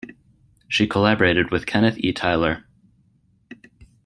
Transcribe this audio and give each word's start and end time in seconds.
She 0.67 0.87
collaborated 0.87 1.51
with 1.51 1.67
Kenneth 1.67 1.99
E. 1.99 2.11
Tyler. 2.11 2.65